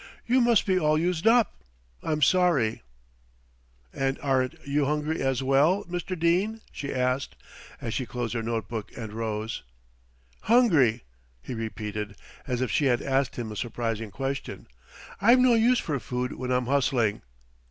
[0.25, 1.61] You must be all used up.
[2.01, 2.81] I'm sorry."
[3.93, 6.17] "And aren't you hungry as well, Mr.
[6.17, 7.35] Dene?" she asked,
[7.79, 9.61] as she closed her note book and rose.
[10.45, 11.03] "Hungry!"
[11.39, 12.15] he repeated
[12.47, 14.65] as if she had asked him a surprising question.
[15.21, 17.21] "I've no use for food when I'm hustling.